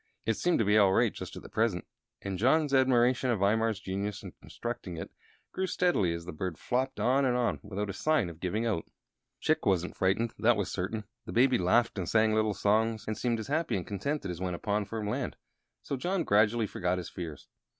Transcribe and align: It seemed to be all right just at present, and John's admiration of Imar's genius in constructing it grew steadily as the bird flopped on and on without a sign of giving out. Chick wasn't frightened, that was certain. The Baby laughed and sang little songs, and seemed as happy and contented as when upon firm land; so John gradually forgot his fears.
It 0.25 0.33
seemed 0.33 0.57
to 0.57 0.65
be 0.65 0.79
all 0.79 0.91
right 0.93 1.13
just 1.13 1.35
at 1.35 1.51
present, 1.51 1.85
and 2.23 2.39
John's 2.39 2.73
admiration 2.73 3.29
of 3.29 3.41
Imar's 3.41 3.79
genius 3.79 4.23
in 4.23 4.31
constructing 4.31 4.97
it 4.97 5.11
grew 5.51 5.67
steadily 5.67 6.11
as 6.11 6.25
the 6.25 6.31
bird 6.31 6.57
flopped 6.57 6.99
on 6.99 7.23
and 7.23 7.37
on 7.37 7.59
without 7.61 7.87
a 7.87 7.93
sign 7.93 8.27
of 8.27 8.39
giving 8.39 8.65
out. 8.65 8.85
Chick 9.41 9.63
wasn't 9.63 9.95
frightened, 9.95 10.33
that 10.39 10.57
was 10.57 10.71
certain. 10.71 11.03
The 11.27 11.33
Baby 11.33 11.59
laughed 11.59 11.99
and 11.99 12.09
sang 12.09 12.33
little 12.33 12.55
songs, 12.55 13.05
and 13.05 13.15
seemed 13.15 13.39
as 13.39 13.45
happy 13.45 13.77
and 13.77 13.85
contented 13.85 14.31
as 14.31 14.41
when 14.41 14.55
upon 14.55 14.85
firm 14.85 15.07
land; 15.07 15.35
so 15.83 15.95
John 15.95 16.23
gradually 16.23 16.65
forgot 16.65 16.97
his 16.97 17.09
fears. 17.11 17.47